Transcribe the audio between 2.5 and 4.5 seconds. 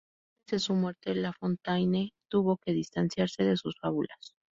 que distanciarse de sus fábulas.